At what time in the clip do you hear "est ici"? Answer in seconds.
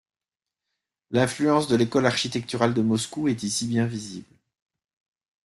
3.27-3.67